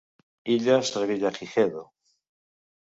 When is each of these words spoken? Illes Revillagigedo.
Illes 0.53 0.93
Revillagigedo. 1.01 1.83